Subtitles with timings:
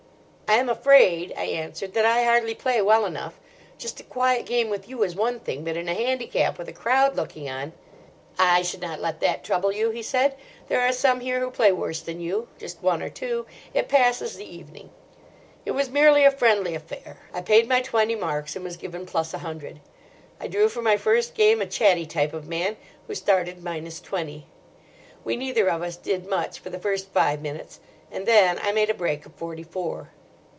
[0.47, 3.39] "I am afraid," I answered, "that I hardly play well enough.
[3.77, 6.73] Just a quiet game with you is one thing; but in a handicap with a
[6.73, 7.71] crowd looking on—"
[8.37, 10.35] "I should not let that trouble you," he said;
[10.67, 13.45] "there are some here who play worse than you—just one or two.
[13.73, 14.89] It passes the evening."
[15.65, 17.15] It was merely a friendly affair.
[17.33, 19.79] I paid my twenty marks, and was given plus a hundred.
[20.37, 22.75] I drew for my first game a chatty type of man,
[23.07, 24.47] who started minus twenty.
[25.23, 27.79] We neither of us did much for the first five minutes,
[28.11, 30.09] and then I made a break of forty four.